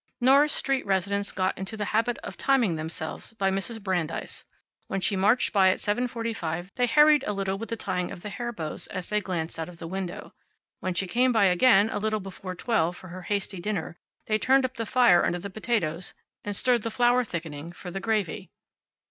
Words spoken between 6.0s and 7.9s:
forty five they hurried a little with the